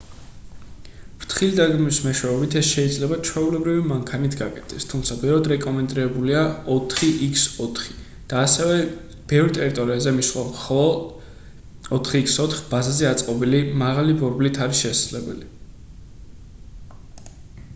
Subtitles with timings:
[1.23, 6.41] ფრთხილი დაგეგმვის მეშვეობით ეს შეიძლება ჩვეულებრივი მანქანით გაკეთდეს თუმცა ბევრად რეკომენდებულია
[6.77, 7.85] 4x4
[8.33, 8.79] და ასევე
[9.35, 10.89] ბევრ ტერიტორიაზე მისვლა მხოლო
[11.93, 15.55] 4x4 ბაზაზე აწყობილი მაღალი ბორბლით არის შესაძლებელი